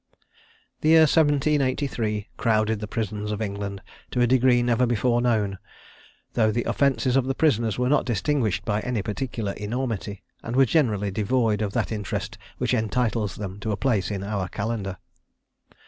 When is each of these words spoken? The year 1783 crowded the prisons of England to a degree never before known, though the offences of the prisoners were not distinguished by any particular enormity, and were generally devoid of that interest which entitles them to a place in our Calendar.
The 0.79 0.89
year 0.89 1.01
1783 1.01 2.29
crowded 2.35 2.79
the 2.79 2.87
prisons 2.87 3.31
of 3.31 3.39
England 3.39 3.83
to 4.09 4.19
a 4.21 4.25
degree 4.25 4.63
never 4.63 4.87
before 4.87 5.21
known, 5.21 5.59
though 6.33 6.49
the 6.49 6.63
offences 6.63 7.15
of 7.15 7.25
the 7.25 7.35
prisoners 7.35 7.77
were 7.77 7.87
not 7.87 8.03
distinguished 8.07 8.65
by 8.65 8.79
any 8.79 9.03
particular 9.03 9.51
enormity, 9.51 10.23
and 10.41 10.55
were 10.55 10.65
generally 10.65 11.11
devoid 11.11 11.61
of 11.61 11.73
that 11.73 11.91
interest 11.91 12.39
which 12.57 12.73
entitles 12.73 13.35
them 13.35 13.59
to 13.59 13.71
a 13.71 13.77
place 13.77 14.09
in 14.09 14.23
our 14.23 14.47
Calendar. 14.47 14.97